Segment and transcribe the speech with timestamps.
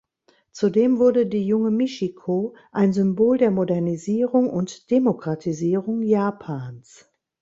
[0.51, 7.07] Zudem wurde die junge Michiko ein Symbol der Modernisierung und Demokratisierung Japans.